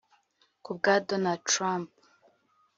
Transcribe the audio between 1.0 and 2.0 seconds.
Donald Trump